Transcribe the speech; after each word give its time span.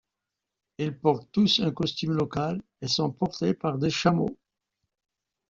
Ils 0.79 0.97
portent 0.97 1.29
tous 1.31 1.59
un 1.59 1.69
costume 1.69 2.13
local 2.13 2.59
et 2.81 2.87
sont 2.87 3.11
portés 3.11 3.53
par 3.53 3.77
des 3.77 3.91
chameaux. 3.91 4.35